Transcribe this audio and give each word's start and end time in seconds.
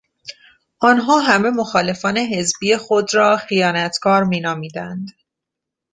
آنان 0.79 1.21
همه 1.23 1.49
مخالفان 1.49 2.17
حزبی 2.17 2.77
خود 2.77 3.15
را 3.15 3.37
خیانتکار 3.37 4.23
مینامیدند. 4.23 5.07